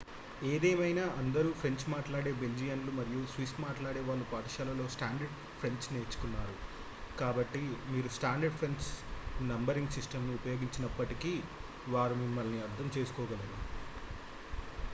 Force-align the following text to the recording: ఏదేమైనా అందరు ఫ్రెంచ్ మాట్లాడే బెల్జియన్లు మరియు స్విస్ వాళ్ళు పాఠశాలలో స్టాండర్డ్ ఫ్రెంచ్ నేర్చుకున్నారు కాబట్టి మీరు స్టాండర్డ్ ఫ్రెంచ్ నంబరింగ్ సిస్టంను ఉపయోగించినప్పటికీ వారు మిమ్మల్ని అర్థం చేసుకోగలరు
ఏదేమైనా 0.43 1.01
అందరు 1.17 1.49
ఫ్రెంచ్ 1.57 1.83
మాట్లాడే 1.89 2.31
బెల్జియన్లు 2.39 2.91
మరియు 2.91 3.19
స్విస్ 3.25 3.53
వాళ్ళు 4.07 4.25
పాఠశాలలో 4.31 4.85
స్టాండర్డ్ 4.87 5.35
ఫ్రెంచ్ 5.59 5.85
నేర్చుకున్నారు 5.93 6.55
కాబట్టి 7.19 7.61
మీరు 7.91 8.09
స్టాండర్డ్ 8.09 8.57
ఫ్రెంచ్ 8.57 8.87
నంబరింగ్ 9.51 9.95
సిస్టంను 9.97 10.33
ఉపయోగించినప్పటికీ 10.39 11.33
వారు 11.87 12.15
మిమ్మల్ని 12.15 12.59
అర్థం 12.61 12.89
చేసుకోగలరు 12.97 13.59